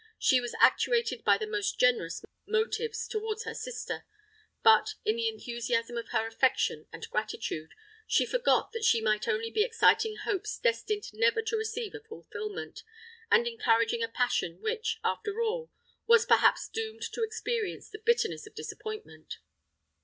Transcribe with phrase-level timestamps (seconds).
[0.17, 4.03] She was actuated by the most generous motives towards her sister;
[4.63, 7.73] but, in the enthusiasm of her affection and gratitude,
[8.07, 12.81] she forgot that she might only be exciting hopes destined never to receive a fulfilment,
[13.29, 15.69] and encouraging a passion which, after all,
[16.07, 19.37] was perhaps doomed to experience the bitterness of disappointment.